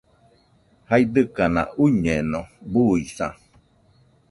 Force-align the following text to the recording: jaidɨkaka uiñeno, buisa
jaidɨkaka 0.89 1.61
uiñeno, 1.83 2.39
buisa 2.71 3.27